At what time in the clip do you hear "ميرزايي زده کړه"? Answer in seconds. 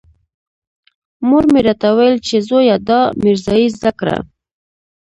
3.23-4.17